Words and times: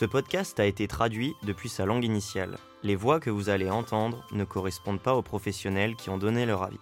Ce 0.00 0.06
podcast 0.06 0.58
a 0.58 0.64
été 0.64 0.88
traduit 0.88 1.36
depuis 1.42 1.68
sa 1.68 1.84
langue 1.84 2.04
initiale. 2.04 2.56
Les 2.82 2.96
voix 2.96 3.20
que 3.20 3.28
vous 3.28 3.50
allez 3.50 3.68
entendre 3.68 4.24
ne 4.32 4.44
correspondent 4.44 5.02
pas 5.02 5.14
aux 5.14 5.20
professionnels 5.20 5.94
qui 5.94 6.08
ont 6.08 6.16
donné 6.16 6.46
leur 6.46 6.62
avis. 6.62 6.80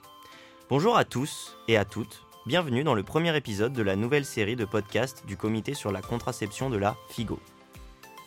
Bonjour 0.71 0.97
à 0.97 1.05
tous 1.05 1.57
et 1.67 1.77
à 1.77 1.85
toutes, 1.85 2.23
bienvenue 2.47 2.85
dans 2.85 2.95
le 2.95 3.03
premier 3.03 3.37
épisode 3.37 3.73
de 3.73 3.83
la 3.83 3.97
nouvelle 3.97 4.25
série 4.25 4.55
de 4.55 4.65
podcasts 4.65 5.27
du 5.27 5.37
Comité 5.37 5.75
sur 5.75 5.91
la 5.91 6.01
contraception 6.01 6.71
de 6.71 6.77
la 6.77 6.97
FIGO. 7.09 7.41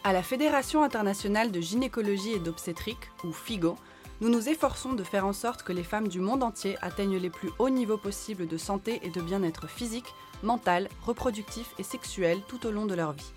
À 0.04 0.12
la 0.12 0.24
Fédération 0.24 0.84
internationale 0.84 1.54
de 1.54 1.62
gynécologie 1.62 2.34
et 2.34 2.40
d'obstétrique, 2.40 3.12
ou 3.24 3.32
FIGO, 3.32 3.78
nous 4.20 4.28
nous 4.28 4.50
efforçons 4.50 4.92
de 4.92 5.06
faire 5.06 5.26
en 5.26 5.32
sorte 5.32 5.64
que 5.64 5.72
les 5.72 5.86
femmes 5.86 6.10
du 6.10 6.20
monde 6.20 6.44
entier 6.44 6.76
atteignent 6.82 7.16
les 7.16 7.30
plus 7.30 7.52
hauts 7.60 7.70
niveaux 7.70 7.96
possibles 7.96 8.46
de 8.46 8.58
santé 8.58 9.00
et 9.04 9.10
de 9.10 9.22
bien-être 9.22 9.70
physique, 9.70 10.14
mental, 10.44 10.90
reproductif 11.04 11.76
et 11.80 11.84
sexuel 11.84 12.42
tout 12.50 12.68
au 12.68 12.72
long 12.72 12.86
de 12.86 12.94
leur 12.94 13.14
vie. 13.14 13.32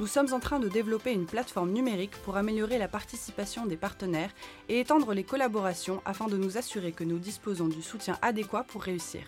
Nous 0.00 0.06
sommes 0.06 0.32
en 0.32 0.40
train 0.40 0.60
de 0.60 0.68
développer 0.68 1.12
une 1.12 1.26
plateforme 1.26 1.72
numérique 1.72 2.16
pour 2.24 2.38
améliorer 2.38 2.78
la 2.78 2.88
participation 2.88 3.66
des 3.66 3.76
partenaires 3.76 4.32
et 4.70 4.80
étendre 4.80 5.12
les 5.12 5.24
collaborations 5.24 6.00
afin 6.06 6.26
de 6.26 6.38
nous 6.38 6.56
assurer 6.56 6.92
que 6.92 7.04
nous 7.04 7.18
disposons 7.18 7.68
du 7.68 7.82
soutien 7.82 8.16
adéquat 8.22 8.64
pour 8.64 8.82
réussir. 8.82 9.20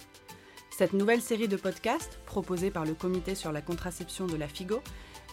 Cette 0.70 0.94
nouvelle 0.94 1.20
série 1.20 1.46
de 1.46 1.58
podcasts, 1.58 2.18
proposée 2.24 2.70
par 2.70 2.86
le 2.86 2.94
Comité 2.94 3.34
sur 3.34 3.52
la 3.52 3.60
contraception 3.60 4.26
de 4.26 4.36
la 4.36 4.48
FIGO, 4.48 4.80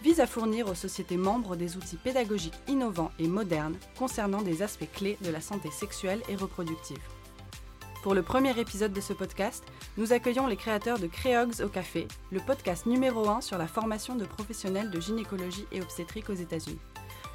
vise 0.04 0.20
à 0.20 0.28
fournir 0.28 0.68
aux 0.68 0.76
sociétés 0.76 1.16
membres 1.16 1.56
des 1.56 1.78
outils 1.78 1.96
pédagogiques 1.96 2.60
innovants 2.68 3.12
et 3.18 3.28
modernes 3.30 3.78
concernant 3.98 4.42
des 4.42 4.62
aspects 4.62 4.92
clés 4.94 5.18
de 5.22 5.30
la 5.30 5.40
santé 5.40 5.72
sexuelle 5.72 6.22
et 6.28 6.36
reproductive. 6.36 7.00
Pour 8.02 8.16
le 8.16 8.24
premier 8.24 8.58
épisode 8.58 8.94
de 8.94 9.02
ce 9.02 9.12
podcast, 9.12 9.66
nous 9.98 10.14
accueillons 10.14 10.48
les 10.48 10.56
créateurs 10.56 11.00
de 11.00 11.08
Créogs 11.08 11.60
au 11.62 11.68
Café, 11.68 12.08
le 12.32 12.40
podcast 12.40 12.86
numéro 12.86 13.28
1 13.28 13.42
sur 13.42 13.58
la 13.58 13.68
formation 13.68 14.16
de 14.16 14.24
professionnels 14.24 14.90
de 14.90 15.02
gynécologie 15.02 15.66
et 15.74 15.82
obstétrique 15.82 16.30
aux 16.30 16.34
États-Unis. 16.34 16.80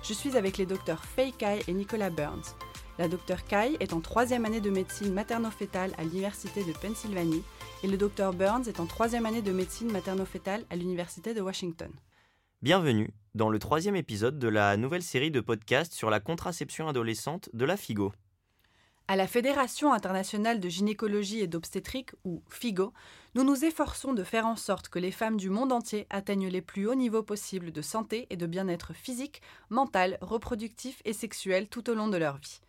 Je 0.03 0.15
suis 0.15 0.39
avec 0.39 0.57
les 0.57 0.65
docteurs 0.65 1.05
Faye 1.05 1.33
Kai 1.33 1.61
et 1.69 1.73
Nicolas 1.75 2.09
Burns. 2.09 2.57
La 2.99 3.09
docteur 3.09 3.45
Kai 3.45 3.77
est 3.79 3.93
en 3.93 4.01
troisième 4.01 4.47
année 4.47 4.63
de 4.63 4.71
médecine 4.71 5.13
materno-fétale 5.13 5.93
à 5.99 6.05
l'Université 6.05 6.65
de 6.65 6.73
Pennsylvanie 6.73 7.43
et 7.83 7.87
le 7.87 7.99
docteur 7.99 8.33
Burns 8.33 8.67
est 8.67 8.81
en 8.81 8.87
troisième 8.87 9.27
année 9.27 9.43
de 9.43 9.53
médecine 9.53 9.93
materno-fétale 9.93 10.65
à 10.71 10.77
l'Université 10.77 11.35
de 11.35 11.43
Washington. 11.43 11.91
Bienvenue 12.63 13.11
dans 13.35 13.51
le 13.51 13.59
troisième 13.59 13.97
épisode 13.97 14.39
de 14.39 14.49
la 14.49 14.79
nouvelle 14.79 15.03
série 15.03 15.31
de 15.31 15.41
podcasts 15.41 15.93
sur 15.93 16.09
la 16.09 16.21
contraception 16.21 16.89
adolescente 16.89 17.51
de 17.53 17.67
la 17.67 17.77
FIGO. 17.77 18.13
À 19.07 19.17
la 19.17 19.27
Fédération 19.27 19.93
internationale 19.93 20.61
de 20.61 20.69
gynécologie 20.71 21.41
et 21.41 21.47
d'obstétrique, 21.47 22.13
ou 22.25 22.43
FIGO, 22.49 22.95
nous 23.35 23.45
nous 23.45 23.67
efforçons 23.67 24.15
de 24.15 24.25
faire 24.25 24.47
en 24.47 24.57
sorte 24.57 24.89
que 24.89 24.99
les 24.99 25.11
femmes 25.11 25.37
du 25.37 25.51
monde 25.51 25.73
entier 25.73 26.07
atteignent 26.09 26.49
les 26.49 26.63
plus 26.63 26.89
hauts 26.89 26.95
niveaux 26.95 27.23
possibles 27.23 27.71
de 27.71 27.83
santé 27.83 28.27
et 28.31 28.39
de 28.39 28.47
bien-être 28.47 28.95
physique, 28.95 29.43
mental, 29.69 30.17
reproductif 30.23 31.03
et 31.05 31.13
sexuel 31.13 31.69
tout 31.69 31.91
au 31.91 31.95
long 31.95 32.09
de 32.09 32.17
leur 32.17 32.39
vie. 32.39 32.63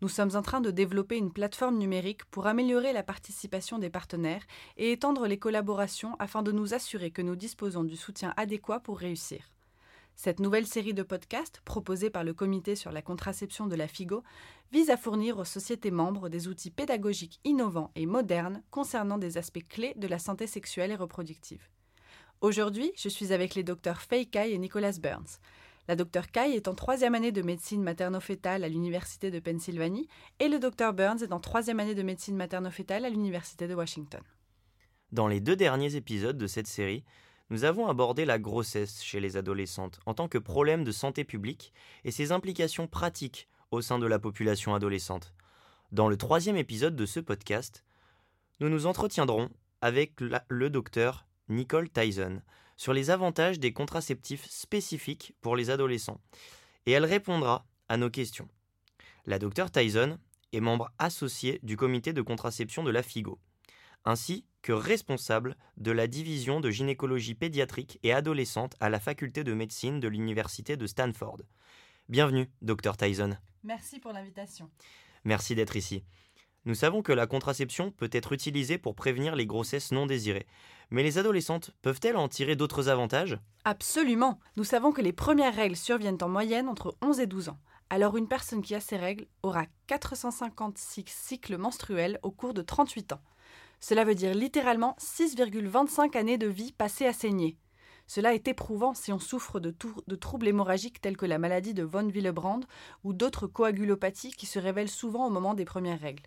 Nous 0.00 0.08
sommes 0.08 0.34
en 0.34 0.42
train 0.42 0.60
de 0.60 0.72
développer 0.72 1.18
une 1.18 1.32
plateforme 1.32 1.78
numérique 1.78 2.24
pour 2.32 2.48
améliorer 2.48 2.92
la 2.92 3.04
participation 3.04 3.78
des 3.78 3.88
partenaires 3.88 4.42
et 4.76 4.90
étendre 4.90 5.28
les 5.28 5.38
collaborations 5.38 6.16
afin 6.18 6.42
de 6.42 6.50
nous 6.50 6.74
assurer 6.74 7.12
que 7.12 7.22
nous 7.22 7.36
disposons 7.36 7.84
du 7.84 7.96
soutien 7.96 8.34
adéquat 8.36 8.80
pour 8.80 8.98
réussir. 8.98 9.52
Cette 10.16 10.40
nouvelle 10.40 10.66
série 10.66 10.94
de 10.94 11.02
podcasts, 11.02 11.60
proposée 11.60 12.08
par 12.08 12.24
le 12.24 12.32
Comité 12.32 12.74
sur 12.74 12.90
la 12.90 13.02
contraception 13.02 13.66
de 13.66 13.76
la 13.76 13.86
FIGO, 13.86 14.22
vise 14.72 14.88
à 14.88 14.96
fournir 14.96 15.38
aux 15.38 15.44
sociétés 15.44 15.90
membres 15.90 16.30
des 16.30 16.48
outils 16.48 16.70
pédagogiques 16.70 17.38
innovants 17.44 17.92
et 17.94 18.06
modernes 18.06 18.62
concernant 18.70 19.18
des 19.18 19.36
aspects 19.36 19.68
clés 19.68 19.92
de 19.96 20.08
la 20.08 20.18
santé 20.18 20.46
sexuelle 20.46 20.90
et 20.90 20.96
reproductive. 20.96 21.68
Aujourd'hui, 22.40 22.92
je 22.96 23.10
suis 23.10 23.34
avec 23.34 23.54
les 23.54 23.62
docteurs 23.62 24.00
Faye 24.00 24.26
Kai 24.26 24.52
et 24.52 24.58
Nicolas 24.58 24.98
Burns. 25.00 25.38
La 25.86 25.96
docteur 25.96 26.28
Kai 26.28 26.56
est 26.56 26.66
en 26.66 26.74
troisième 26.74 27.14
année 27.14 27.30
de 27.30 27.42
médecine 27.42 27.82
materno-fétale 27.82 28.64
à 28.64 28.68
l'Université 28.68 29.30
de 29.30 29.38
Pennsylvanie 29.38 30.08
et 30.40 30.48
le 30.48 30.58
docteur 30.58 30.94
Burns 30.94 31.22
est 31.22 31.32
en 31.32 31.40
troisième 31.40 31.78
année 31.78 31.94
de 31.94 32.02
médecine 32.02 32.36
materno-fétale 32.36 33.04
à 33.04 33.10
l'Université 33.10 33.68
de 33.68 33.74
Washington. 33.74 34.22
Dans 35.12 35.28
les 35.28 35.40
deux 35.40 35.56
derniers 35.56 35.94
épisodes 35.94 36.38
de 36.38 36.46
cette 36.46 36.66
série, 36.66 37.04
nous 37.50 37.64
avons 37.64 37.86
abordé 37.86 38.24
la 38.24 38.38
grossesse 38.38 39.02
chez 39.02 39.20
les 39.20 39.36
adolescentes 39.36 40.00
en 40.06 40.14
tant 40.14 40.28
que 40.28 40.38
problème 40.38 40.84
de 40.84 40.92
santé 40.92 41.24
publique 41.24 41.72
et 42.04 42.10
ses 42.10 42.32
implications 42.32 42.86
pratiques 42.86 43.48
au 43.70 43.80
sein 43.80 43.98
de 43.98 44.06
la 44.06 44.18
population 44.18 44.74
adolescente. 44.74 45.34
Dans 45.92 46.08
le 46.08 46.16
troisième 46.16 46.56
épisode 46.56 46.96
de 46.96 47.06
ce 47.06 47.20
podcast, 47.20 47.84
nous 48.60 48.68
nous 48.68 48.86
entretiendrons 48.86 49.50
avec 49.80 50.20
le 50.48 50.70
docteur 50.70 51.26
Nicole 51.48 51.90
Tyson 51.90 52.42
sur 52.76 52.92
les 52.92 53.10
avantages 53.10 53.60
des 53.60 53.72
contraceptifs 53.72 54.48
spécifiques 54.50 55.34
pour 55.40 55.56
les 55.56 55.70
adolescents, 55.70 56.20
et 56.86 56.92
elle 56.92 57.04
répondra 57.04 57.66
à 57.88 57.96
nos 57.96 58.10
questions. 58.10 58.48
La 59.24 59.38
docteur 59.38 59.70
Tyson 59.70 60.18
est 60.52 60.60
membre 60.60 60.90
associé 60.98 61.60
du 61.62 61.76
comité 61.76 62.12
de 62.12 62.22
contraception 62.22 62.82
de 62.82 62.90
la 62.90 63.02
FIGO, 63.02 63.38
ainsi 64.06 64.46
que 64.62 64.72
responsable 64.72 65.56
de 65.76 65.90
la 65.92 66.06
division 66.06 66.60
de 66.60 66.70
gynécologie 66.70 67.34
pédiatrique 67.34 67.98
et 68.02 68.12
adolescente 68.12 68.74
à 68.80 68.88
la 68.88 69.00
faculté 69.00 69.44
de 69.44 69.52
médecine 69.52 70.00
de 70.00 70.08
l'université 70.08 70.76
de 70.76 70.86
Stanford. 70.86 71.42
Bienvenue, 72.08 72.48
docteur 72.62 72.96
Tyson. 72.96 73.36
Merci 73.64 73.98
pour 73.98 74.12
l'invitation. 74.12 74.70
Merci 75.24 75.54
d'être 75.54 75.76
ici. 75.76 76.04
Nous 76.64 76.74
savons 76.74 77.02
que 77.02 77.12
la 77.12 77.28
contraception 77.28 77.92
peut 77.92 78.10
être 78.10 78.32
utilisée 78.32 78.78
pour 78.78 78.96
prévenir 78.96 79.36
les 79.36 79.46
grossesses 79.46 79.92
non 79.92 80.06
désirées. 80.06 80.46
Mais 80.90 81.04
les 81.04 81.18
adolescentes 81.18 81.72
peuvent-elles 81.82 82.16
en 82.16 82.28
tirer 82.28 82.56
d'autres 82.56 82.88
avantages? 82.88 83.38
Absolument. 83.64 84.40
Nous 84.56 84.64
savons 84.64 84.92
que 84.92 85.02
les 85.02 85.12
premières 85.12 85.54
règles 85.54 85.76
surviennent 85.76 86.18
en 86.22 86.28
moyenne 86.28 86.68
entre 86.68 86.96
11 87.02 87.20
et 87.20 87.26
12 87.26 87.50
ans. 87.50 87.58
Alors 87.88 88.16
une 88.16 88.26
personne 88.26 88.62
qui 88.62 88.74
a 88.74 88.80
ces 88.80 88.96
règles 88.96 89.26
aura 89.44 89.64
456 89.86 91.04
cycles 91.06 91.56
menstruels 91.56 92.18
au 92.24 92.32
cours 92.32 92.52
de 92.52 92.62
38 92.62 93.12
ans. 93.12 93.20
Cela 93.78 94.04
veut 94.04 94.16
dire 94.16 94.34
littéralement 94.34 94.96
6,25 94.98 96.16
années 96.16 96.38
de 96.38 96.48
vie 96.48 96.72
passées 96.72 97.06
à 97.06 97.12
saigner. 97.12 97.56
Cela 98.08 98.34
est 98.34 98.48
éprouvant 98.48 98.94
si 98.94 99.12
on 99.12 99.20
souffre 99.20 99.60
de, 99.60 99.74
de, 100.06 100.16
troubles 100.16 100.48
hémorragiques 100.48 101.00
tels 101.00 101.16
que 101.16 101.26
la 101.26 101.38
maladie 101.38 101.74
de 101.74 101.84
von 101.84 102.08
Willebrand 102.08 102.60
ou 103.04 103.12
d'autres 103.12 103.46
coagulopathies 103.46 104.32
qui 104.32 104.46
se 104.46 104.58
révèlent 104.58 104.88
souvent 104.88 105.26
au 105.26 105.30
moment 105.30 105.54
des 105.54 105.64
premières 105.64 106.00
règles. 106.00 106.24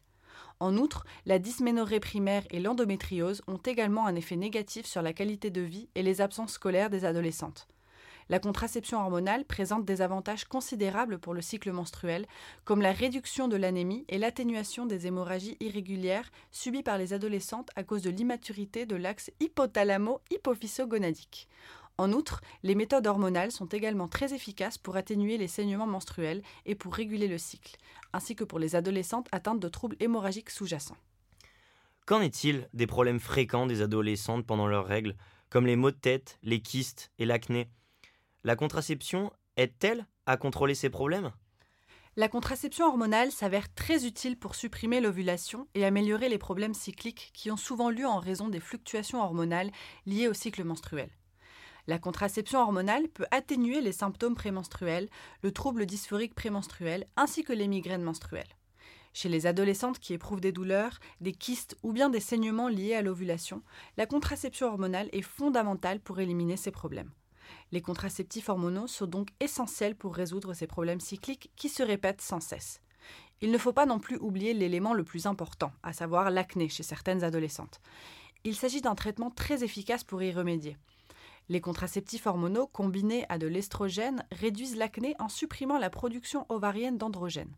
En 0.62 0.78
outre, 0.78 1.06
la 1.26 1.40
dysménorrhée 1.40 2.00
primaire 2.00 2.44
et 2.52 2.60
l'endométriose 2.60 3.42
ont 3.48 3.58
également 3.58 4.06
un 4.06 4.16
effet 4.16 4.36
négatif 4.38 4.86
sur 4.86 5.02
la 5.02 5.14
qualité 5.14 5.50
de 5.50 5.62
vie 5.62 5.90
et 5.96 6.04
les 6.04 6.22
absences 6.22 6.54
scolaires 6.54 6.90
des 6.90 7.06
adolescentes. 7.06 7.68
La 8.30 8.40
contraception 8.40 9.00
hormonale 9.00 9.44
présente 9.44 9.86
des 9.86 10.04
avantages 10.04 10.46
considérables 10.46 11.18
pour 11.18 11.34
le 11.34 11.42
cycle 11.42 11.72
menstruel, 11.72 12.28
comme 12.64 12.84
la 12.84 12.92
réduction 12.92 13.48
de 13.48 13.58
l'anémie 13.58 14.06
et 14.08 14.20
l'atténuation 14.20 14.86
des 14.86 15.08
hémorragies 15.08 15.58
irrégulières 15.60 16.30
subies 16.52 16.84
par 16.84 17.00
les 17.00 17.14
adolescentes 17.14 17.72
à 17.76 17.84
cause 17.84 18.04
de 18.04 18.12
l'immaturité 18.12 18.86
de 18.86 18.96
l'axe 18.96 19.32
hypothalamo-hypophysogonadique. 19.40 21.48
En 21.98 22.14
outre, 22.14 22.42
les 22.62 22.76
méthodes 22.76 23.08
hormonales 23.08 23.52
sont 23.52 23.66
également 23.66 24.08
très 24.08 24.36
efficaces 24.36 24.78
pour 24.78 24.96
atténuer 24.96 25.38
les 25.38 25.48
saignements 25.48 25.88
menstruels 25.88 26.44
et 26.68 26.76
pour 26.76 26.94
réguler 26.94 27.28
le 27.28 27.40
cycle, 27.40 27.78
ainsi 28.14 28.36
que 28.36 28.44
pour 28.44 28.60
les 28.60 28.76
adolescentes 28.76 29.28
atteintes 29.32 29.60
de 29.60 29.70
troubles 29.70 29.98
hémorragiques 30.00 30.52
sous-jacents. 30.52 30.98
Qu'en 32.06 32.22
est-il 32.22 32.70
des 32.74 32.88
problèmes 32.88 33.20
fréquents 33.20 33.66
des 33.66 33.82
adolescentes 33.82 34.46
pendant 34.46 34.68
leurs 34.68 34.86
règles, 34.86 35.16
comme 35.50 35.66
les 35.66 35.76
maux 35.76 35.90
de 35.90 35.98
tête, 35.98 36.38
les 36.44 36.62
kystes 36.62 37.12
et 37.18 37.26
l'acné? 37.26 37.72
La 38.46 38.56
contraception 38.56 39.34
aide-t-elle 39.58 40.08
à 40.26 40.38
contrôler 40.38 40.74
ces 40.74 40.90
problèmes? 40.90 41.34
La 42.16 42.30
contraception 42.30 42.86
hormonale 42.86 43.34
s'avère 43.34 43.74
très 43.74 44.06
utile 44.06 44.40
pour 44.40 44.56
supprimer 44.56 45.02
l'ovulation 45.02 45.68
et 45.76 45.84
améliorer 45.84 46.30
les 46.30 46.38
problèmes 46.38 46.74
cycliques 46.74 47.32
qui 47.34 47.52
ont 47.52 47.58
souvent 47.58 47.90
lieu 47.90 48.06
en 48.08 48.20
raison 48.20 48.48
des 48.48 48.62
fluctuations 48.62 49.22
hormonales 49.22 49.72
liées 50.06 50.30
au 50.30 50.34
cycle 50.34 50.64
menstruel. 50.64 51.10
La 51.86 52.00
contraception 52.00 52.62
hormonale 52.62 53.10
peut 53.10 53.26
atténuer 53.32 53.82
les 53.82 53.92
symptômes 53.92 54.36
prémenstruels, 54.36 55.10
le 55.44 55.52
trouble 55.52 55.86
dysphorique 55.86 56.34
prémenstruel 56.36 57.06
ainsi 57.18 57.44
que 57.44 57.54
les 57.54 57.68
migraines 57.68 58.04
menstruelles. 58.04 58.56
Chez 59.12 59.28
les 59.28 59.48
adolescentes 59.48 60.00
qui 60.00 60.14
éprouvent 60.14 60.40
des 60.40 60.54
douleurs, 60.54 61.00
des 61.20 61.34
kystes 61.34 61.78
ou 61.84 61.92
bien 61.92 62.10
des 62.10 62.22
saignements 62.22 62.70
liés 62.70 62.96
à 62.96 63.02
l'ovulation, 63.02 63.64
la 63.98 64.06
contraception 64.06 64.68
hormonale 64.68 65.10
est 65.12 65.24
fondamentale 65.24 66.00
pour 66.00 66.20
éliminer 66.22 66.56
ces 66.56 66.72
problèmes. 66.72 67.12
Les 67.72 67.82
contraceptifs 67.82 68.50
hormonaux 68.50 68.88
sont 68.88 69.08
donc 69.08 69.30
essentiels 69.40 69.96
pour 69.96 70.16
résoudre 70.16 70.54
ces 70.54 70.68
problèmes 70.68 71.00
cycliques 71.00 71.52
qui 71.56 71.70
se 71.70 71.84
répètent 71.84 72.22
sans 72.22 72.40
cesse. 72.40 72.82
Il 73.42 73.52
ne 73.52 73.58
faut 73.58 73.74
pas 73.74 73.86
non 73.86 74.00
plus 74.00 74.18
oublier 74.18 74.54
l'élément 74.54 74.94
le 74.94 75.04
plus 75.04 75.26
important, 75.26 75.72
à 75.84 75.94
savoir 75.94 76.30
l'acné 76.30 76.68
chez 76.68 76.84
certaines 76.84 77.24
adolescentes. 77.24 77.80
Il 78.44 78.56
s'agit 78.56 78.82
d'un 78.82 78.96
traitement 78.96 79.32
très 79.32 79.64
efficace 79.64 80.04
pour 80.04 80.22
y 80.22 80.32
remédier. 80.32 80.78
Les 81.50 81.62
contraceptifs 81.62 82.28
hormonaux 82.28 82.68
combinés 82.68 83.26
à 83.28 83.38
de 83.38 83.48
l'estrogène 83.48 84.24
réduisent 84.32 84.76
l'acné 84.76 85.16
en 85.20 85.30
supprimant 85.30 85.80
la 85.80 85.90
production 85.90 86.46
ovarienne 86.50 86.98
d'androgène. 86.98 87.56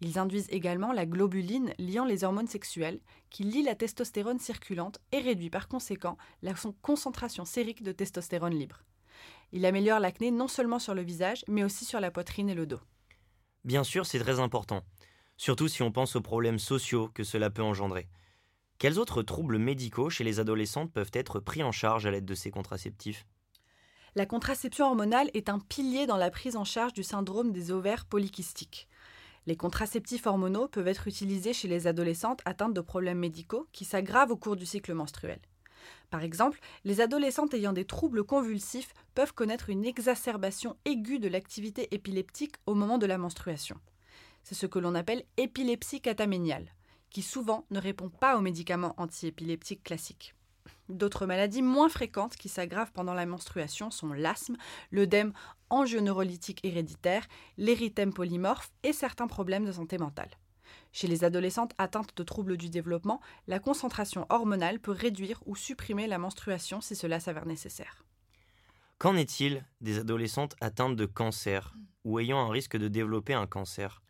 Ils 0.00 0.18
induisent 0.18 0.50
également 0.50 0.92
la 0.92 1.06
globuline 1.06 1.72
liant 1.78 2.04
les 2.04 2.24
hormones 2.24 2.48
sexuelles, 2.48 3.00
qui 3.30 3.44
lie 3.44 3.62
la 3.62 3.74
testostérone 3.74 4.38
circulante 4.38 5.00
et 5.12 5.20
réduit 5.20 5.50
par 5.50 5.68
conséquent 5.68 6.18
la 6.42 6.54
concentration 6.82 7.44
sérique 7.44 7.82
de 7.82 7.92
testostérone 7.92 8.54
libre. 8.54 8.82
Il 9.52 9.66
améliore 9.66 10.00
l'acné 10.00 10.30
non 10.30 10.48
seulement 10.48 10.78
sur 10.78 10.94
le 10.94 11.02
visage, 11.02 11.44
mais 11.48 11.64
aussi 11.64 11.84
sur 11.84 12.00
la 12.00 12.10
poitrine 12.10 12.48
et 12.48 12.54
le 12.54 12.66
dos. 12.66 12.80
Bien 13.64 13.84
sûr, 13.84 14.06
c'est 14.06 14.18
très 14.18 14.40
important, 14.40 14.82
surtout 15.36 15.68
si 15.68 15.82
on 15.82 15.92
pense 15.92 16.16
aux 16.16 16.20
problèmes 16.20 16.58
sociaux 16.58 17.10
que 17.12 17.24
cela 17.24 17.50
peut 17.50 17.62
engendrer. 17.62 18.08
Quels 18.78 18.98
autres 18.98 19.22
troubles 19.22 19.58
médicaux 19.58 20.08
chez 20.08 20.24
les 20.24 20.40
adolescentes 20.40 20.92
peuvent 20.92 21.10
être 21.12 21.40
pris 21.40 21.62
en 21.62 21.72
charge 21.72 22.06
à 22.06 22.10
l'aide 22.10 22.24
de 22.24 22.34
ces 22.34 22.50
contraceptifs? 22.50 23.26
La 24.14 24.26
contraception 24.26 24.86
hormonale 24.86 25.30
est 25.34 25.48
un 25.48 25.58
pilier 25.58 26.06
dans 26.06 26.16
la 26.16 26.30
prise 26.30 26.56
en 26.56 26.64
charge 26.64 26.94
du 26.94 27.02
syndrome 27.02 27.52
des 27.52 27.70
ovaires 27.70 28.06
polykystiques. 28.06 28.88
Les 29.46 29.56
contraceptifs 29.56 30.26
hormonaux 30.26 30.68
peuvent 30.68 30.88
être 30.88 31.08
utilisés 31.08 31.52
chez 31.52 31.68
les 31.68 31.86
adolescentes 31.86 32.40
atteintes 32.44 32.74
de 32.74 32.80
problèmes 32.80 33.18
médicaux 33.18 33.66
qui 33.72 33.84
s'aggravent 33.84 34.32
au 34.32 34.36
cours 34.36 34.56
du 34.56 34.66
cycle 34.66 34.94
menstruel. 34.94 35.40
Par 36.10 36.22
exemple, 36.22 36.60
les 36.84 37.00
adolescentes 37.00 37.54
ayant 37.54 37.72
des 37.72 37.84
troubles 37.84 38.24
convulsifs 38.24 38.92
peuvent 39.14 39.34
connaître 39.34 39.70
une 39.70 39.84
exacerbation 39.84 40.76
aiguë 40.84 41.18
de 41.18 41.28
l'activité 41.28 41.94
épileptique 41.94 42.56
au 42.66 42.74
moment 42.74 42.98
de 42.98 43.06
la 43.06 43.18
menstruation. 43.18 43.76
C'est 44.42 44.54
ce 44.54 44.66
que 44.66 44.78
l'on 44.78 44.94
appelle 44.94 45.24
épilepsie 45.36 46.00
cataméniale, 46.00 46.72
qui 47.10 47.22
souvent 47.22 47.66
ne 47.70 47.80
répond 47.80 48.08
pas 48.08 48.36
aux 48.36 48.40
médicaments 48.40 48.94
antiépileptiques 48.96 49.84
classiques. 49.84 50.34
D'autres 50.88 51.26
maladies 51.26 51.62
moins 51.62 51.88
fréquentes 51.88 52.36
qui 52.36 52.48
s'aggravent 52.48 52.92
pendant 52.92 53.14
la 53.14 53.26
menstruation 53.26 53.90
sont 53.90 54.12
l'asthme, 54.12 54.56
l'œdème 54.90 55.32
angioneurolytique 55.68 56.64
héréditaire, 56.64 57.26
l'érythème 57.58 58.12
polymorphe 58.12 58.72
et 58.82 58.92
certains 58.92 59.28
problèmes 59.28 59.64
de 59.64 59.72
santé 59.72 59.98
mentale. 59.98 60.30
Chez 60.92 61.06
les 61.06 61.24
adolescentes 61.24 61.72
atteintes 61.78 62.16
de 62.16 62.22
troubles 62.22 62.56
du 62.56 62.68
développement, 62.68 63.20
la 63.46 63.58
concentration 63.58 64.26
hormonale 64.28 64.80
peut 64.80 64.90
réduire 64.90 65.42
ou 65.46 65.54
supprimer 65.54 66.06
la 66.06 66.18
menstruation 66.18 66.80
si 66.80 66.96
cela 66.96 67.20
s'avère 67.20 67.46
nécessaire. 67.46 68.04
Qu'en 68.98 69.16
est-il 69.16 69.64
des 69.80 69.98
adolescentes 69.98 70.56
atteintes 70.60 70.96
de 70.96 71.06
cancer 71.06 71.74
ou 72.04 72.18
ayant 72.18 72.40
un 72.40 72.50
risque 72.50 72.76
de 72.76 72.88
développer 72.88 73.34
un 73.34 73.46
cancer? 73.46 74.02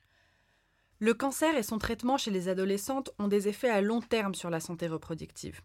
Le 0.99 1.15
cancer 1.15 1.57
et 1.57 1.63
son 1.63 1.79
traitement 1.79 2.19
chez 2.19 2.31
les 2.31 2.49
adolescentes 2.49 3.11
ont 3.19 3.29
des 3.29 3.49
effets 3.49 3.71
à 3.71 3.81
long 3.81 4.01
terme 4.01 4.35
sur 4.35 4.51
la 4.51 4.61
santé 4.61 4.87
reproductive. 4.87 5.61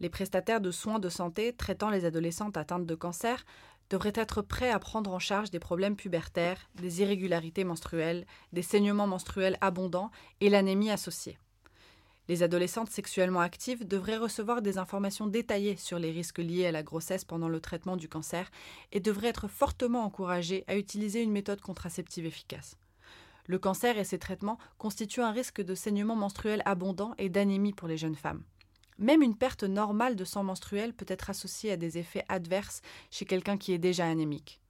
Les 0.00 0.08
prestataires 0.08 0.60
de 0.60 0.70
soins 0.70 0.98
de 0.98 1.08
santé 1.08 1.54
traitant 1.54 1.90
les 1.90 2.04
adolescentes 2.04 2.56
atteintes 2.56 2.86
de 2.86 2.94
cancer 2.94 3.44
devraient 3.90 4.12
être 4.14 4.42
prêts 4.42 4.70
à 4.70 4.78
prendre 4.78 5.12
en 5.12 5.18
charge 5.18 5.50
des 5.50 5.58
problèmes 5.58 5.96
pubertaires, 5.96 6.68
des 6.74 7.00
irrégularités 7.02 7.64
menstruelles, 7.64 8.26
des 8.52 8.62
saignements 8.62 9.06
menstruels 9.06 9.58
abondants 9.60 10.10
et 10.40 10.48
l'anémie 10.48 10.90
associée. 10.90 11.38
Les 12.26 12.42
adolescentes 12.42 12.88
sexuellement 12.88 13.40
actives 13.40 13.86
devraient 13.86 14.16
recevoir 14.16 14.62
des 14.62 14.78
informations 14.78 15.26
détaillées 15.26 15.76
sur 15.76 15.98
les 15.98 16.10
risques 16.10 16.38
liés 16.38 16.66
à 16.66 16.72
la 16.72 16.82
grossesse 16.82 17.24
pendant 17.24 17.48
le 17.48 17.60
traitement 17.60 17.98
du 17.98 18.08
cancer 18.08 18.50
et 18.92 19.00
devraient 19.00 19.28
être 19.28 19.46
fortement 19.46 20.04
encouragées 20.04 20.64
à 20.66 20.76
utiliser 20.76 21.22
une 21.22 21.32
méthode 21.32 21.60
contraceptive 21.60 22.24
efficace. 22.24 22.78
Le 23.46 23.58
cancer 23.58 23.98
et 23.98 24.04
ses 24.04 24.18
traitements 24.18 24.58
constituent 24.78 25.20
un 25.20 25.32
risque 25.32 25.60
de 25.60 25.74
saignements 25.74 26.16
menstruels 26.16 26.62
abondant 26.64 27.14
et 27.18 27.28
d'anémie 27.28 27.74
pour 27.74 27.88
les 27.88 27.98
jeunes 27.98 28.14
femmes. 28.14 28.42
Même 28.98 29.22
une 29.22 29.36
perte 29.36 29.64
normale 29.64 30.16
de 30.16 30.24
sang 30.24 30.44
menstruel 30.44 30.94
peut 30.94 31.06
être 31.08 31.30
associée 31.30 31.72
à 31.72 31.76
des 31.76 31.98
effets 31.98 32.24
adverses 32.28 32.80
chez 33.10 33.24
quelqu'un 33.24 33.56
qui 33.56 33.72
est 33.72 33.78
déjà 33.78 34.06
anémique. 34.06 34.60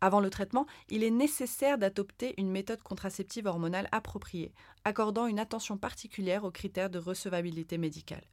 Avant 0.00 0.20
le 0.20 0.30
traitement, 0.30 0.66
il 0.90 1.02
est 1.02 1.10
nécessaire 1.10 1.76
d'adopter 1.76 2.34
une 2.38 2.50
méthode 2.50 2.82
contraceptive 2.82 3.46
hormonale 3.46 3.88
appropriée, 3.90 4.52
accordant 4.84 5.26
une 5.26 5.40
attention 5.40 5.76
particulière 5.76 6.44
aux 6.44 6.52
critères 6.52 6.88
de 6.88 6.98
recevabilité 6.98 7.78
médicale. 7.78 8.24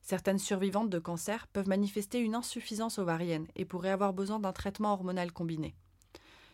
Certaines 0.00 0.38
survivantes 0.38 0.90
de 0.90 0.98
cancer 0.98 1.46
peuvent 1.48 1.68
manifester 1.68 2.20
une 2.20 2.34
insuffisance 2.34 2.98
ovarienne 2.98 3.46
et 3.54 3.64
pourraient 3.64 3.90
avoir 3.90 4.12
besoin 4.12 4.38
d'un 4.38 4.52
traitement 4.52 4.92
hormonal 4.92 5.32
combiné. 5.32 5.74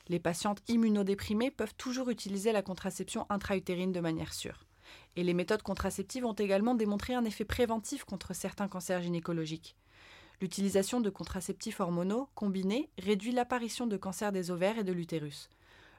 Les 0.08 0.20
patientes 0.20 0.62
immunodéprimées 0.69 1.50
peuvent 1.50 1.75
toujours 1.76 2.11
utiliser 2.11 2.52
la 2.52 2.62
contraception 2.62 3.26
intra-utérine 3.31 3.93
de 3.93 4.00
manière 4.00 4.34
sûre. 4.34 4.66
Et 5.17 5.25
les 5.25 5.35
méthodes 5.35 5.62
contraceptives 5.62 6.25
ont 6.25 6.33
également 6.33 6.75
démontré 6.75 7.15
un 7.15 7.25
effet 7.25 7.45
préventif 7.45 8.05
contre 8.05 8.35
certains 8.35 8.69
cancers 8.69 9.03
gynécologiques. 9.03 9.77
L'utilisation 10.41 11.01
de 11.01 11.11
contraceptifs 11.11 11.81
hormonaux 11.81 12.29
combinés 12.35 12.89
réduit 12.99 13.33
l'apparition 13.33 13.87
de 13.87 13.97
cancers 13.97 14.33
des 14.33 14.51
ovaires 14.51 14.79
et 14.79 14.85
de 14.85 14.93
l'utérus. 14.93 15.51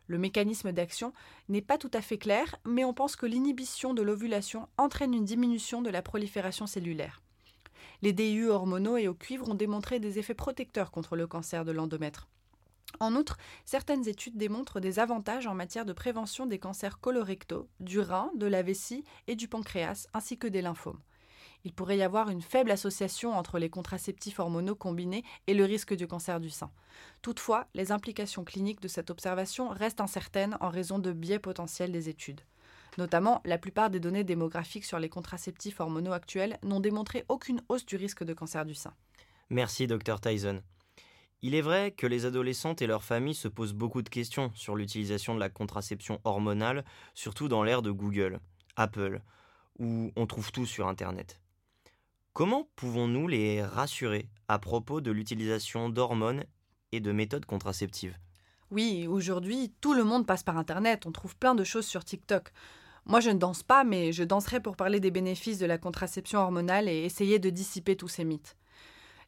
Le 0.08 0.18
mécanisme 0.18 0.72
d'action 0.72 1.14
n'est 1.48 1.62
pas 1.62 1.78
tout 1.78 1.92
à 1.94 2.02
fait 2.02 2.18
clair, 2.18 2.56
mais 2.66 2.84
on 2.84 2.94
pense 2.94 3.16
que 3.16 3.26
l'inhibition 3.26 3.94
de 3.94 4.02
l'ovulation 4.02 4.68
entraîne 4.78 5.14
une 5.14 5.26
diminution 5.26 5.82
de 5.82 5.90
la 5.90 6.02
prolifération 6.02 6.66
cellulaire. 6.66 7.22
Les 8.02 8.14
DIU 8.14 8.50
hormonaux 8.50 8.98
et 8.98 9.08
au 9.08 9.14
cuivre 9.14 9.48
ont 9.48 9.56
démontré 9.56 10.00
des 10.00 10.18
effets 10.18 10.34
protecteurs 10.34 10.90
contre 10.90 11.16
le 11.16 11.28
cancer 11.28 11.64
de 11.64 11.72
l'endomètre. 11.72 12.28
En 13.00 13.16
outre, 13.16 13.38
certaines 13.66 14.08
études 14.08 14.38
démontrent 14.38 14.80
des 14.80 15.00
avantages 15.00 15.48
en 15.48 15.56
matière 15.56 15.86
de 15.86 15.94
prévention 15.94 16.46
des 16.46 16.60
cancers 16.60 17.00
colorectaux, 17.00 17.68
du 17.80 18.00
rein, 18.00 18.32
de 18.36 18.46
la 18.46 18.62
vessie 18.62 19.04
et 19.28 19.36
du 19.36 19.48
pancréas, 19.48 20.08
ainsi 20.14 20.38
que 20.38 20.48
des 20.48 20.62
lymphomes. 20.62 21.00
Il 21.64 21.74
pourrait 21.74 21.98
y 21.98 22.04
avoir 22.04 22.30
une 22.30 22.42
faible 22.42 22.72
association 22.72 23.34
entre 23.34 23.60
les 23.60 23.70
contraceptifs 23.70 24.40
hormonaux 24.40 24.76
combinés 24.76 25.24
et 25.48 25.54
le 25.54 25.64
risque 25.64 25.94
du 25.94 26.08
cancer 26.08 26.40
du 26.40 26.50
sein. 26.50 26.72
Toutefois, 27.22 27.68
les 27.76 27.92
implications 27.92 28.44
cliniques 28.44 28.82
de 28.82 28.88
cette 28.88 29.12
observation 29.12 29.70
restent 29.70 30.02
incertaines 30.02 30.58
en 30.60 30.70
raison 30.70 30.98
de 30.98 31.12
biais 31.12 31.40
potentiels 31.40 31.92
des 31.92 32.10
études. 32.10 32.42
Notamment, 32.98 33.42
la 33.46 33.58
plupart 33.58 33.90
des 33.90 34.00
données 34.00 34.24
démographiques 34.24 34.86
sur 34.86 35.00
les 35.00 35.10
contraceptifs 35.10 35.80
hormonaux 35.80 36.14
actuels 36.14 36.58
n'ont 36.64 36.82
démontré 36.82 37.26
aucune 37.30 37.62
hausse 37.70 37.86
du 37.86 37.96
risque 37.96 38.24
de 38.24 38.34
cancer 38.34 38.66
du 38.66 38.76
sein. 38.76 38.94
Merci, 39.50 39.88
Dr 39.88 40.20
Tyson. 40.20 40.62
Il 41.44 41.56
est 41.56 41.62
vrai 41.62 41.92
que 41.92 42.06
les 42.06 42.26
adolescentes 42.26 42.84
et 42.84 42.88
leurs 42.88 43.04
familles 43.04 43.34
se 43.34 43.48
posent 43.48 43.74
beaucoup 43.74 44.04
de 44.04 44.10
questions 44.10 44.52
sur 44.54 44.76
l'utilisation 44.76 45.34
de 45.34 45.40
la 45.40 45.50
contraception 45.50 46.22
hormonale, 46.24 46.86
surtout 47.16 47.48
dans 47.48 47.64
l'ère 47.64 47.82
de 47.82 47.90
Google, 47.90 48.40
Apple, 48.76 49.22
où 49.80 50.12
on 50.16 50.28
trouve 50.28 50.52
tout 50.52 50.68
sur 50.68 50.88
Internet. 50.88 51.40
Comment 52.34 52.70
pouvons-nous 52.76 53.28
les 53.28 53.64
rassurer 53.64 54.30
à 54.48 54.60
propos 54.60 55.02
de 55.02 55.10
l'utilisation 55.10 55.90
d'hormones 55.90 56.46
et 56.92 57.00
de 57.00 57.12
méthodes 57.12 57.46
contraceptives? 57.46 58.18
Oui, 58.70 59.08
aujourd'hui, 59.08 59.74
tout 59.82 59.94
le 59.94 60.04
monde 60.04 60.28
passe 60.28 60.44
par 60.44 60.58
Internet, 60.58 61.06
on 61.08 61.12
trouve 61.12 61.36
plein 61.36 61.56
de 61.56 61.64
choses 61.64 61.88
sur 61.88 62.06
TikTok. 62.06 62.52
Moi, 63.06 63.20
je 63.20 63.32
ne 63.32 63.40
danse 63.40 63.64
pas, 63.64 63.84
mais 63.84 64.12
je 64.14 64.24
danserai 64.24 64.62
pour 64.62 64.76
parler 64.76 65.00
des 65.00 65.12
bénéfices 65.12 65.58
de 65.58 65.66
la 65.66 65.80
contraception 65.80 66.40
hormonale 66.40 66.88
et 66.88 67.04
essayer 67.04 67.40
de 67.40 67.50
dissiper 67.50 67.96
tous 67.96 68.08
ces 68.08 68.24
mythes. 68.24 68.56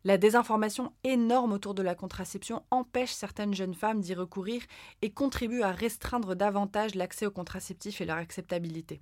La 0.06 0.18
désinformation 0.18 0.92
énorme 1.06 1.54
autour 1.54 1.74
de 1.74 1.82
la 1.82 1.96
contraception 1.96 2.62
empêche 2.72 3.14
certaines 3.14 3.54
jeunes 3.54 3.74
femmes 3.74 4.02
d'y 4.02 4.14
recourir 4.14 4.62
et 5.02 5.12
contribue 5.12 5.62
à 5.62 5.72
restreindre 5.72 6.36
davantage 6.36 6.94
l'accès 6.94 7.26
aux 7.26 7.32
contraceptifs 7.32 8.02
et 8.02 8.06
leur 8.06 8.18
acceptabilité. 8.18 9.02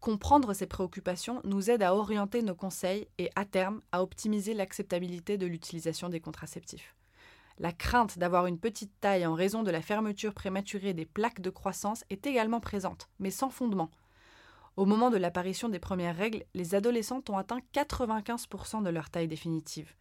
Comprendre 0.00 0.54
ces 0.54 0.66
préoccupations 0.66 1.42
nous 1.44 1.70
aide 1.70 1.82
à 1.82 1.94
orienter 1.94 2.40
nos 2.40 2.54
conseils 2.54 3.08
et, 3.18 3.28
à 3.36 3.44
terme, 3.44 3.82
à 3.92 4.02
optimiser 4.02 4.54
l'acceptabilité 4.54 5.36
de 5.36 5.46
l'utilisation 5.46 6.08
des 6.08 6.20
contraceptifs. 6.20 6.96
La 7.58 7.72
crainte 7.72 8.18
d'avoir 8.18 8.46
une 8.46 8.58
petite 8.58 8.98
taille 9.00 9.26
en 9.26 9.34
raison 9.34 9.62
de 9.62 9.70
la 9.70 9.82
fermeture 9.82 10.32
prématurée 10.32 10.94
des 10.94 11.04
plaques 11.04 11.42
de 11.42 11.50
croissance 11.50 12.04
est 12.08 12.26
également 12.26 12.60
présente, 12.60 13.10
mais 13.18 13.30
sans 13.30 13.50
fondement. 13.50 13.90
Au 14.76 14.86
moment 14.86 15.10
de 15.10 15.18
l'apparition 15.18 15.68
des 15.68 15.78
premières 15.78 16.16
règles, 16.16 16.44
les 16.54 16.74
adolescentes 16.74 17.28
ont 17.28 17.36
atteint 17.36 17.60
95% 17.74 18.82
de 18.82 18.88
leur 18.88 19.10
taille 19.10 19.28
définitive. 19.28 19.92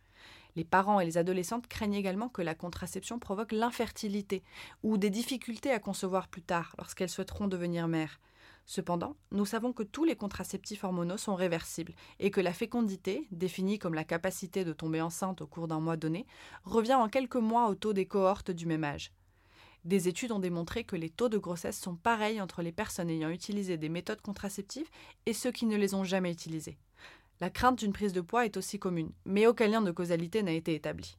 Les 0.55 0.63
parents 0.63 1.00
et 1.00 1.05
les 1.05 1.17
adolescentes 1.17 1.67
craignent 1.67 1.93
également 1.93 2.29
que 2.29 2.41
la 2.41 2.55
contraception 2.55 3.20
provoque 3.20 3.51
l'infertilité 3.51 4.43
ou 4.84 4.98
des 4.98 5.10
difficultés 5.10 5.72
à 5.72 5.79
concevoir 5.79 6.27
plus 6.27 6.41
tard 6.41 6.75
lorsqu'elles 6.77 7.10
souhaiteront 7.10 7.48
devenir 7.48 7.88
mères. 7.88 8.20
Cependant, 8.65 9.15
nous 9.31 9.46
savons 9.46 9.74
que 9.74 9.84
tous 9.84 10.05
les 10.05 10.15
contraceptifs 10.15 10.84
hormonaux 10.84 11.17
sont 11.17 11.36
réversibles 11.36 11.93
et 12.20 12.31
que 12.31 12.41
la 12.41 12.53
fécondité, 12.53 13.27
définie 13.31 13.79
comme 13.79 13.93
la 13.93 14.03
capacité 14.03 14.63
de 14.63 14.74
tomber 14.74 15.01
enceinte 15.01 15.41
au 15.41 15.48
cours 15.48 15.67
d'un 15.67 15.79
mois 15.79 15.98
donné, 15.98 16.25
revient 16.63 16.96
en 16.96 17.10
quelques 17.10 17.36
mois 17.36 17.67
au 17.67 17.75
taux 17.75 17.93
des 17.93 18.05
cohortes 18.05 18.51
du 18.51 18.65
même 18.65 18.84
âge. 18.84 19.12
Des 19.84 20.08
études 20.08 20.31
ont 20.31 20.39
démontré 20.39 20.84
que 20.84 20.96
les 20.96 21.10
taux 21.10 21.27
de 21.27 21.39
grossesse 21.39 21.79
sont 21.79 21.96
pareils 21.96 22.39
entre 22.39 22.62
les 22.62 22.72
personnes 22.72 23.10
ayant 23.10 23.29
utilisé 23.29 23.77
des 23.77 23.89
méthodes 23.89 24.22
contraceptives 24.22 24.89
et 25.25 25.34
ceux 25.34 25.51
qui 25.51 25.65
ne 25.65 25.75
les 25.75 25.96
ont 25.96 26.03
jamais 26.03 26.31
utilisées. 26.31 26.77
La 27.41 27.50
crainte 27.50 27.79
d'une 27.79 27.91
prise 27.91 28.13
de 28.13 28.21
poids 28.21 28.45
est 28.45 28.55
aussi 28.55 28.77
commune, 28.77 29.12
mais 29.25 29.48
aucun 29.48 29.67
lien 29.67 29.81
de 29.81 29.89
causalité 29.89 30.43
n'a 30.43 30.51
été 30.51 30.75
établi. 30.75 31.17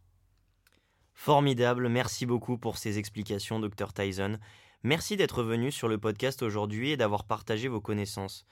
Formidable, 1.15 1.89
merci 1.89 2.27
beaucoup 2.27 2.59
pour 2.59 2.79
ces 2.79 2.99
explications, 2.99 3.59
Dr 3.59 3.93
Tyson. 3.93 4.39
Merci 4.85 5.17
d'être 5.17 5.43
venu 5.43 5.73
sur 5.73 5.89
le 5.89 5.99
podcast 5.99 6.43
aujourd'hui 6.43 6.93
et 6.93 6.97
d'avoir 6.97 7.25
partagé 7.25 7.67
vos 7.67 7.81
connaissances. 7.81 8.47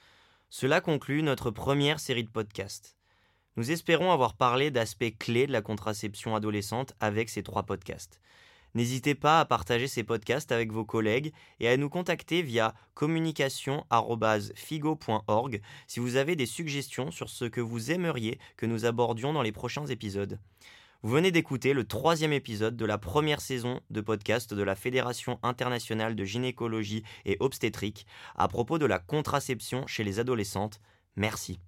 Cela 0.49 0.81
conclut 0.81 1.23
notre 1.23 1.49
première 1.49 2.01
série 2.01 2.25
de 2.25 2.29
podcasts. 2.29 2.97
Nous 3.55 3.71
espérons 3.71 4.11
avoir 4.11 4.33
parlé 4.33 4.69
d'aspects 4.69 5.17
clés 5.17 5.47
de 5.47 5.53
la 5.53 5.61
contraception 5.61 6.35
adolescente 6.35 6.93
avec 6.99 7.29
ces 7.29 7.41
trois 7.41 7.63
podcasts. 7.63 8.19
N'hésitez 8.73 9.15
pas 9.15 9.39
à 9.39 9.45
partager 9.45 9.87
ces 9.87 10.03
podcasts 10.03 10.51
avec 10.51 10.71
vos 10.71 10.85
collègues 10.85 11.33
et 11.59 11.67
à 11.67 11.77
nous 11.77 11.89
contacter 11.89 12.41
via 12.41 12.73
communication.figo.org 12.93 15.61
si 15.87 15.99
vous 15.99 16.15
avez 16.15 16.35
des 16.35 16.45
suggestions 16.45 17.11
sur 17.11 17.29
ce 17.29 17.45
que 17.45 17.61
vous 17.61 17.91
aimeriez 17.91 18.39
que 18.57 18.65
nous 18.65 18.85
abordions 18.85 19.33
dans 19.33 19.41
les 19.41 19.51
prochains 19.51 19.87
épisodes. 19.87 20.39
Vous 21.03 21.13
venez 21.13 21.31
d'écouter 21.31 21.73
le 21.73 21.83
troisième 21.83 22.31
épisode 22.31 22.77
de 22.77 22.85
la 22.85 22.99
première 22.99 23.41
saison 23.41 23.81
de 23.89 24.01
podcast 24.01 24.53
de 24.53 24.61
la 24.61 24.75
Fédération 24.75 25.39
internationale 25.41 26.15
de 26.15 26.23
gynécologie 26.23 27.01
et 27.25 27.37
obstétrique 27.39 28.05
à 28.35 28.47
propos 28.47 28.77
de 28.77 28.85
la 28.85 28.99
contraception 28.99 29.87
chez 29.87 30.03
les 30.03 30.19
adolescentes. 30.19 30.79
Merci. 31.15 31.59